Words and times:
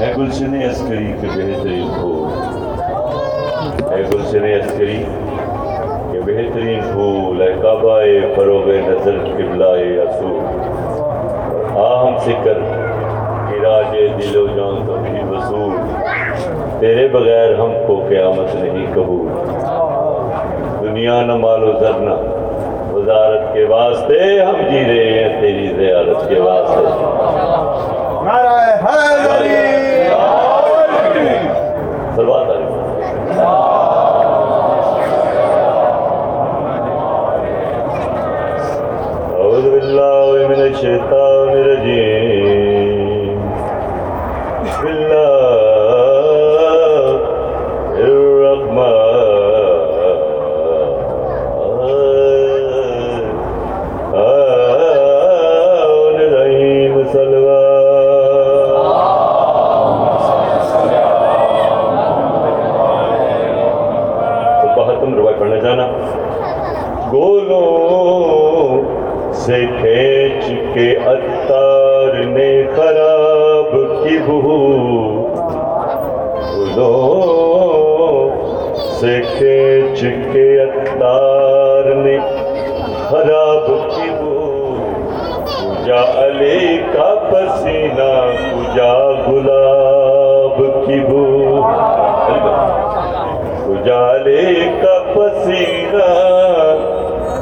ہے۔ 0.00 0.12
گلشن 0.18 0.54
عسکری 0.70 1.12
کے 1.20 1.26
بہترین 1.26 1.88
پھول 2.00 2.28
ہے 3.90 4.02
گلشن 4.12 4.44
عسکری 4.44 5.02
کے 6.12 6.20
بہترین 6.26 6.80
پھول 6.92 7.42
ہے 7.42 7.52
کعبہ 7.62 7.98
فروغ 8.36 8.68
نظر 8.68 9.18
قبلہ 9.36 10.00
اصول 10.04 10.38
آ 11.78 12.02
ہم 12.02 12.16
سے 12.24 12.32
کر 12.44 12.58
راج 13.62 13.92
دل 14.18 14.36
و 14.36 14.46
جان 14.46 14.86
تو 14.86 14.96
بھی 15.02 15.20
وصول۔ 15.30 15.74
تیرے 16.80 17.08
بغیر 17.08 17.54
ہم 17.54 17.72
کو 17.86 18.04
قیامت 18.08 18.54
نہیں 18.54 18.86
قبول۔ 18.94 19.28
دنیا 20.82 21.20
نہ 21.22 21.36
مال 21.36 21.64
و 21.64 21.72
زر 21.80 21.98
نہ 22.00 22.14
وزارت 22.94 23.52
کے 23.54 23.64
واسطے 23.64 24.42
ہم 24.42 24.56
جی 24.70 24.84
رہے 24.84 25.12
ہیں 25.12 25.40
تیری 25.40 25.66
زیارت 25.76 26.28
کے 26.28 26.40
واسطے۔ 26.40 26.84
نعرہ 28.24 28.58
حیدری 28.84 29.79
سلوات 32.20 32.50
علیکم 32.50 32.80
أعوذ 39.38 39.64
بالله 39.70 40.48
من 40.48 40.60
الشیطان 40.62 41.48
الرجیم۔ 41.48 42.19
خراب 74.18 74.58
کی 76.74 78.30
سے 79.00 79.20
کھینچ 79.38 80.00
کے 80.32 80.62
اتار 80.62 81.94
نے۔ 81.94 82.18
خراب 83.08 83.66
کی 83.66 84.10
بو 84.10 84.74
کجا 85.60 86.02
علی 86.26 86.78
کا 86.92 87.14
پسینہ 87.30 88.12
کجا 88.50 88.94
گلاب 89.28 90.58
کی 90.86 91.00
بو 91.00 91.24
کجالے 93.66 94.54
کا 94.82 94.98
پسینہ 95.14 96.10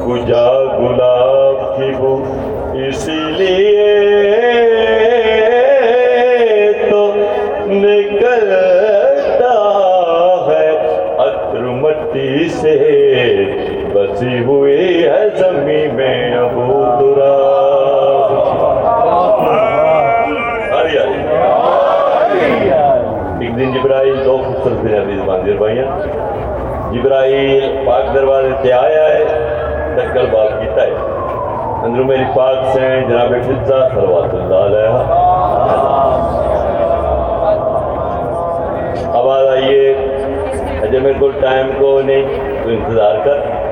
کجا 0.07 0.49
گلاب 0.79 1.77
کی 1.77 1.91
بو 1.99 2.15
اسی 2.89 3.21
لیے 3.39 3.68
بسی 14.19 14.39
ہوئی 14.45 15.05
ہے 15.05 15.29
زمین 15.37 15.95
میں 15.95 16.37
ابو 16.37 16.85
تراب 16.99 18.33
آری 20.79 20.99
آری 20.99 21.21
ایک 23.41 23.59
دن 23.59 23.73
جبرائیل 23.73 24.25
دو 24.25 24.37
خوبصورت 24.37 24.83
دن 24.83 24.95
عزیز 25.01 25.21
باندھیر 25.27 25.57
بھائیاں، 25.57 25.87
جبرائیل 26.93 27.77
پاک 27.87 28.15
دروازے 28.15 28.51
تے 28.63 28.73
آیا 28.73 29.05
ہے 29.09 29.25
ٹکر 29.97 30.25
بات 30.33 30.51
کیتا 30.61 30.83
ہے۔ 30.83 30.93
اندروں 31.85 32.05
میری 32.05 32.25
پاک 32.35 32.65
سے 32.73 33.01
جناب 33.09 33.33
فضا 33.47 33.89
صلوات 33.89 34.35
اللہ 34.35 34.67
علیہ۔ 34.67 34.91
آواز 39.15 39.49
آئیے، 39.49 39.89
اجے 40.83 40.99
میرے 40.99 41.15
کو 41.19 41.31
ٹائم 41.41 41.71
کو 41.79 42.01
نہیں، 42.05 42.23
تو 42.65 42.71
انتظار 42.71 43.25
کر۔ 43.25 43.67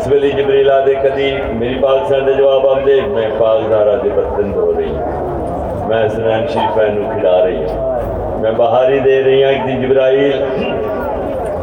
جس 0.00 0.08
ویلے 0.08 0.28
جبریل 0.28 0.70
آدھے 0.70 0.94
کدی 0.94 1.36
میری 1.52 1.74
پاک 1.80 1.98
سے 2.08 2.20
دے 2.20 2.32
جواب 2.32 2.66
آپ 2.68 2.86
دے، 2.86 3.00
میں 3.00 3.28
پاک 3.38 3.60
زارا 3.68 3.94
دے 4.04 4.08
برتن 4.14 4.54
دھو 4.54 4.72
رہی 4.78 4.88
ہوں۔ 4.88 5.88
میں 5.88 6.08
سنان 6.08 6.46
شریفہ 6.48 6.80
نو 6.80 7.10
کھلا 7.14 7.44
رہی 7.44 7.56
ہوں۔ 7.56 8.40
میں 8.40 8.50
باہر 8.50 8.92
ہی 8.92 8.98
دے 8.98 9.22
رہی 9.22 9.44
ہوں، 9.44 9.50
ایک 9.50 9.82
جبرائیل 9.82 10.44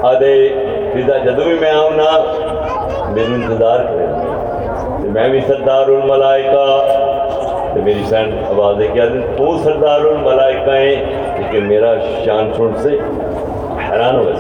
آدھے 0.04 0.50
فضا 0.94 1.18
جدو 1.18 1.44
بھی 1.44 1.58
میں 1.60 1.72
آؤں 1.72 1.92
نا، 1.92 2.12
میرے 3.10 3.34
انتظار 3.34 3.80
کرے۔ 3.80 4.06
تو 5.04 5.12
میں 5.12 5.30
بھی 5.30 5.42
سردار 5.48 5.88
الملائکہ، 5.88 6.68
تو 7.74 7.82
میری 7.84 8.04
سینڈ 8.10 8.34
آواز 8.50 8.76
کیا 8.94 9.06
دن 9.06 9.22
تو 9.38 9.58
سردار 9.64 10.00
الملائکہ 10.00 10.70
ہیں، 10.70 10.96
لیکن 11.38 11.66
میرا 11.66 11.94
شان 12.26 12.54
سن 12.58 12.72
سے 12.78 12.98
حیران 13.90 14.16
ہو 14.16 14.26
گئے۔ 14.26 14.36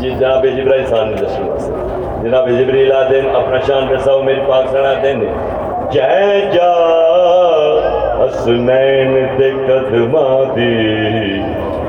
جی 0.00 0.10
جناب 0.10 0.46
جبرائیل 0.56 0.86
صاحب 0.86 1.04
نے 1.04 1.16
دسن 1.16 1.48
واسطے 1.48 1.93
جناب 2.22 2.48
جبریل 2.48 2.92
آدین 2.92 3.26
اپنا 3.36 3.58
شان 3.66 3.88
رساؤ 3.88 4.22
میری 4.22 4.40
پاک 4.48 4.64
سنا 4.70 4.92
دین۔ 5.02 5.24
جے 5.90 6.40
جا، 6.52 6.72
حسنین 8.20 9.26
دے 9.38 9.50
قدمہ 9.66 10.28
دی، 10.56 11.40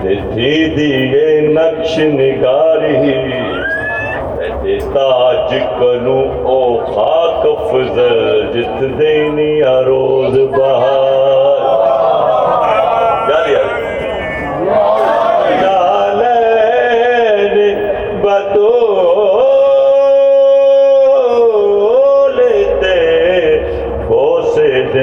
تے 0.02 0.16
تھی 0.34 0.52
دیئے 0.76 1.42
نقش 1.48 2.00
نگاری۔ 2.00 3.32
تے 4.64 4.78
تاج 4.94 5.54
کنو 5.80 6.20
او 6.48 6.62
خاک 6.94 7.44
فضل 7.72 8.42
جت 8.54 9.00
دینی 9.00 9.62
روز 9.86 10.38
بہار۔ 10.58 11.14
یاد 13.30 13.50
یاد 13.50 13.75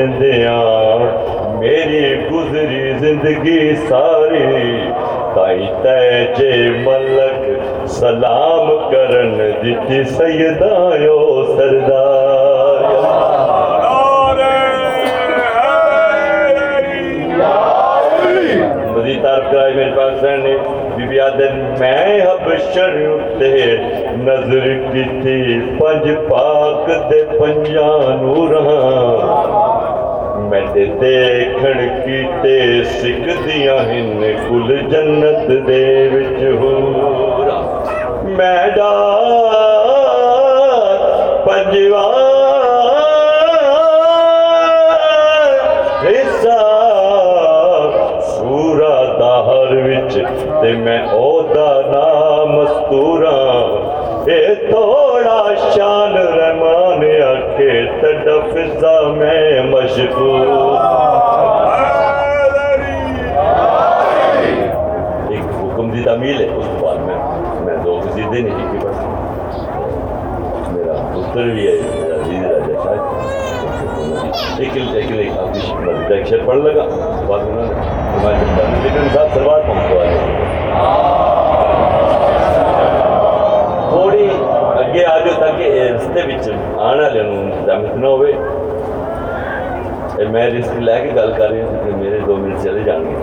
بوسے 0.02 0.06
دندیاں 0.06 0.98
میری 1.58 2.28
گزری 2.30 2.92
زندگی 3.00 3.74
ساری 3.88 4.90
تائی 5.34 5.66
تیجے 5.82 6.52
ملک 6.84 7.86
سلام 7.98 8.68
کرن 8.90 9.38
دیتی 9.62 10.02
سیدایو 10.04 11.44
سردار۔ 11.56 12.90
مزید 18.96 19.22
تعارف 19.22 19.50
کرائی 19.52 19.74
میرے 19.74 19.90
پاکستان 19.96 20.40
نے 20.40 20.56
بی 20.96 21.06
بی 21.08 21.20
آدن 21.20 21.58
میں 21.78 22.20
حبشر 22.20 22.96
اتے 23.06 23.54
نظر 24.24 24.69
کی 24.92 25.04
تھی 25.22 25.58
پنج 25.78 26.08
پاک 26.28 26.88
دے 27.10 27.24
پنجانو 27.38 28.46
رہا 28.52 29.62
میں 30.52 30.60
تے 30.72 30.84
دیکھن 31.00 31.78
کی 31.98 32.16
سکھ 32.92 33.28
دیا 33.46 33.76
ہن 33.82 34.22
کل 34.40 34.76
جنت 34.90 35.48
دے 35.68 35.84
وچ 36.12 36.42
میں 38.36 38.66
اے 54.43 54.55
تھوڑا 54.55 55.41
شان 55.75 56.15
رحمان 56.17 57.03
آکے 57.25 57.73
تڈا 58.00 58.39
فضا 58.53 58.94
میں 59.17 59.61
مشغول 59.65 60.49
ایک 65.29 65.44
حکم 65.61 65.91
دی 65.91 66.03
تعمیل 66.05 66.41
ہے، 66.41 66.49
اس 66.56 66.67
کے 66.67 66.85
بعد 66.85 66.99
میں 67.06 67.19
میں 67.67 67.77
دو 67.85 67.99
قصیدے 68.05 68.41
نہیں 68.41 68.59
لکھی 68.59 68.79
بس 68.87 68.99
میرا 70.73 70.94
پتر 71.15 71.44
بھی 71.44 71.67
ہے، 71.67 71.77
میرا 71.94 72.21
عزیز 72.23 72.43
راجہ 72.44 72.83
شاید 72.85 74.61
ایک 74.61 74.77
ایک 74.77 75.11
ایک 75.11 75.39
آپ 75.39 75.55
کی 75.55 75.73
مزید 75.85 76.12
ایک 76.12 76.27
شعر 76.29 76.47
پڑھ 76.47 76.59
لگا۔ 76.59 76.89
بعد 77.29 77.43
میں 77.49 77.65
نے 77.65 77.75
ہمارے 78.19 78.37
لیکن 78.83 79.09
صاحب 79.15 79.35
سلوار 79.35 79.61
پہنچ 79.69 79.91
کو 79.91 80.00
ہو 88.04 88.22
رہی 88.22 88.32
میرے 91.94 92.19
دو 92.26 92.36
ملتے 92.36 92.69
والے 92.69 92.82
جان 92.84 93.04
گے 93.04 93.16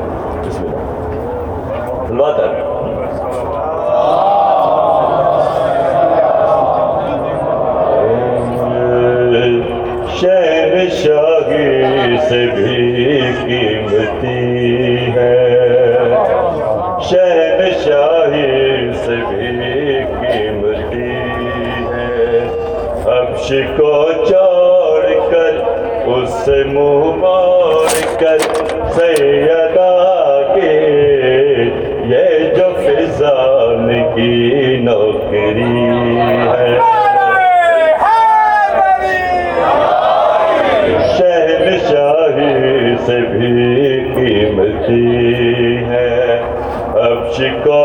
کیمتی 13.48 14.38
ہے 15.16 15.50
عرش 23.40 23.54
کو 23.78 24.12
چاڑ 24.30 25.32
کر، 25.32 25.56
اس 26.08 26.30
سے 26.46 26.64
منہ 26.64 27.16
مار 27.16 28.20
کر 28.20 28.38
سیدا 28.96 30.42
کے 30.56 30.74
یہ 32.06 32.56
جو 32.56 32.70
فضان 32.82 33.94
کی 34.16 34.78
نوکری 34.82 36.20
ہے۔ 36.50 36.80
شہن 41.18 41.78
شاہی 41.90 42.96
سے 43.06 43.20
بھی 43.20 44.00
قیمتی 44.16 45.08
ہے۔ 45.90 46.42
اب 46.94 47.32
شکو 47.34 47.79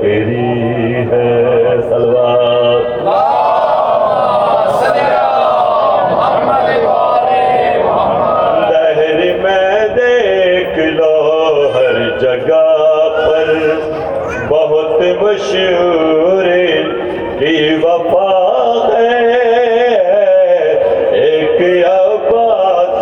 تیری 0.00 0.94
ہے 1.10 1.76
سلوار۔ 1.88 2.88
لہر 8.70 9.20
میں 9.42 9.88
دیکھ 9.96 10.78
لو 10.78 11.14
ہر 11.74 11.98
جگہ 12.18 12.64
پر۔ 13.16 13.52
بہت 14.48 15.02
مشہور 15.22 16.44
بے 17.40 17.56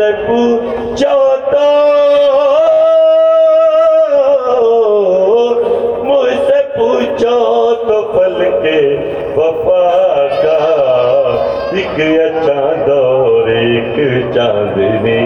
سکوں 0.04 0.96
چوتھا 0.96 1.68
مجھ 6.04 6.40
سے 6.48 6.60
پوچھو 6.76 7.38
تو 7.88 8.02
پل 8.14 8.44
کے 8.64 8.80
وفا 9.36 9.86
کا۔ 10.44 10.58
ایک 11.72 12.00
اچھا 12.20 12.60
دور، 12.88 13.48
ایک 13.48 13.96
چاندنی 14.34 15.20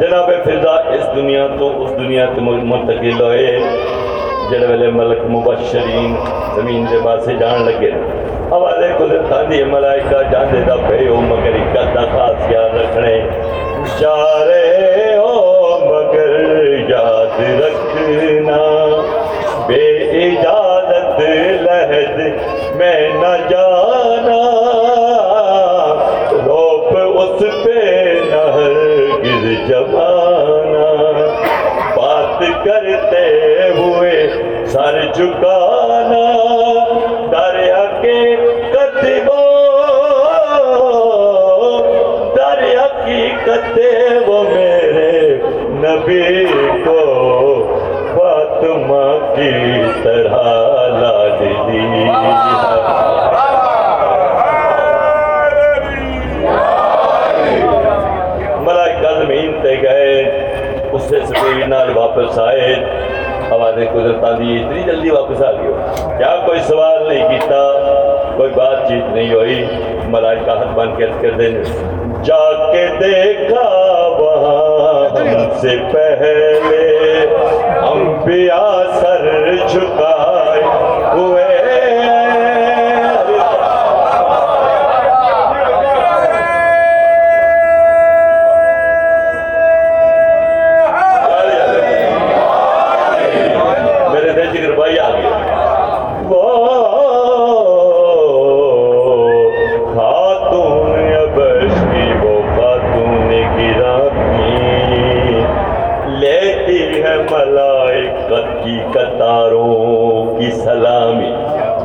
جناب 0.00 0.30
فضا، 0.44 0.76
اس 0.94 1.04
دنیا 1.16 1.46
تو، 1.58 1.70
اس 1.84 1.90
دنیا 1.96 2.26
سے 2.34 2.40
منتقل 2.40 3.20
ہوئے 3.20 3.58
جلوے 4.50 4.88
ملک 4.98 5.20
مبشرین 5.30 6.14
زمین 6.54 6.84
دے 6.90 6.98
پاسے 7.04 7.34
جان 7.40 7.62
لگے۔ 7.66 7.90
حوالے 8.52 8.88
کو 8.98 9.06
دی 9.50 9.62
ملائکہ 9.72 10.22
جان 10.32 10.46
دے 10.52 10.60
دا 10.68 10.76
پے 10.88 11.06
او 11.08 11.20
مگر 11.30 11.54
اکت 11.60 11.94
دا 11.94 12.04
خاص 12.12 12.50
یاد 12.50 12.76
رکھنے۔ 12.80 13.16
شارے 13.98 15.14
او 15.16 15.32
مگر 15.88 16.30
یاد 16.90 17.40
نبی 46.08 46.46
کو 46.84 46.98
فاطمہ 48.14 49.34
کی 49.36 49.82
طرح 50.02 50.42
لاڈلی۔ 50.88 52.04
ملائکہ 58.60 59.14
زمین 59.20 59.60
گئے، 59.82 60.22
اس 60.92 61.02
سے 61.02 61.16
سفیر 61.26 61.68
واپس 61.96 62.38
آئے۔ 62.38 62.74
ہمارے 63.50 63.86
قدرت 63.92 64.24
دی، 64.38 64.56
اتنی 64.56 64.82
جلدی 64.82 65.10
واپس 65.10 65.42
آ 65.42 65.52
گئی 65.52 65.72
کیا 66.18 66.36
کوئی 66.46 66.60
سوال 66.60 67.08
نہیں 67.08 67.28
کیتا، 67.28 67.72
کوئی 68.36 68.50
بات 68.54 68.88
چیت 68.88 69.14
نہیں 69.14 69.34
ہوئی۔ 69.34 69.64
ملائکہ 70.04 70.50
ہاتھ 70.50 70.68
بن 70.74 70.96
کے 70.96 71.06
کر 71.20 71.30
دیں۔ 71.30 71.50
جا 72.22 72.72
کے 72.72 72.86
دیکھا 73.00 73.63
سے 75.64 75.76
پہلے 75.92 76.80
انبیاء 77.90 78.63
کلامی۔ 110.84 111.32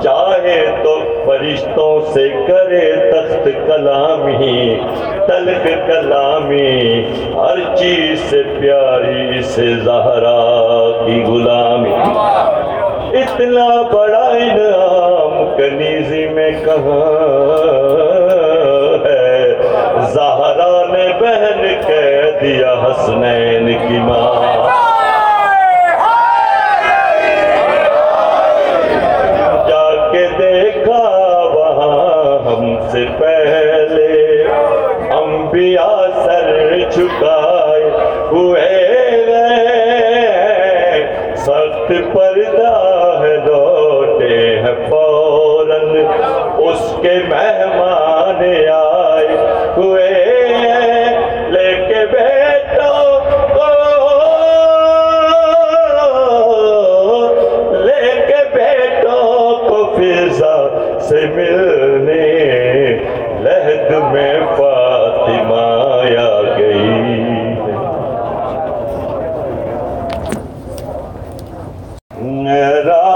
چاہے 0.04 0.66
تو 0.84 1.00
فرشتوں 1.26 2.00
سے 2.14 2.30
کرے 2.48 3.12
تخت 3.12 3.46
کلامی، 3.68 4.80
تلخ 5.28 5.68
کلامی، 5.88 7.06
ہر 7.36 7.76
چیز 7.76 8.20
سے 8.20 8.44
پیاری 8.60 9.42
سے 9.42 9.68
زہرا 9.76 10.40
کی 11.06 11.24
غلامی۔ 11.24 11.94
اتنا 13.18 13.82
بڑا 13.94 14.28
انعام 14.28 15.46
کنیزی 15.58 16.28
میں 16.28 16.52
کہاں 16.66 17.79
چکائے 36.92 37.90
ہوئے 38.32 38.68
سخت 41.36 41.92
پردہ 42.14 42.89